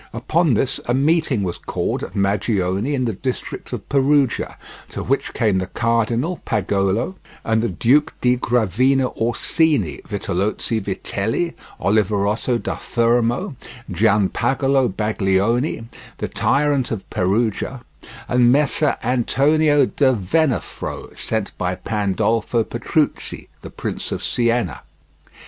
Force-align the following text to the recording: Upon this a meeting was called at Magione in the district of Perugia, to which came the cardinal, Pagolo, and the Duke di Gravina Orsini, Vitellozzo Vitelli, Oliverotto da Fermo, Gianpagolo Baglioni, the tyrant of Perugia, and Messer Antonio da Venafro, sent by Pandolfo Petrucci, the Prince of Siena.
Upon 0.13 0.55
this 0.55 0.79
a 0.87 0.95
meeting 0.95 1.43
was 1.43 1.59
called 1.59 2.01
at 2.03 2.15
Magione 2.15 2.91
in 2.95 3.05
the 3.05 3.13
district 3.13 3.71
of 3.71 3.87
Perugia, 3.87 4.57
to 4.89 5.03
which 5.03 5.31
came 5.31 5.59
the 5.59 5.67
cardinal, 5.67 6.41
Pagolo, 6.43 7.17
and 7.43 7.61
the 7.61 7.69
Duke 7.69 8.15
di 8.19 8.35
Gravina 8.35 9.09
Orsini, 9.15 10.01
Vitellozzo 10.07 10.79
Vitelli, 10.81 11.53
Oliverotto 11.79 12.57
da 12.57 12.77
Fermo, 12.77 13.55
Gianpagolo 13.91 14.87
Baglioni, 14.91 15.85
the 16.17 16.27
tyrant 16.27 16.89
of 16.89 17.07
Perugia, 17.11 17.83
and 18.27 18.51
Messer 18.51 18.95
Antonio 19.03 19.85
da 19.85 20.13
Venafro, 20.13 21.15
sent 21.15 21.55
by 21.59 21.75
Pandolfo 21.75 22.63
Petrucci, 22.63 23.49
the 23.61 23.69
Prince 23.69 24.11
of 24.11 24.23
Siena. 24.23 24.81